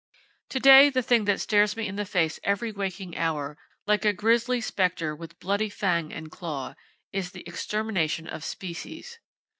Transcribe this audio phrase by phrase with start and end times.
[0.01, 3.55] [Page 8] To day, the thing that stares me in the face every waking hour,
[3.85, 6.73] like a grisly spectre with bloody fang and claw,
[7.13, 9.19] is the extermination of species.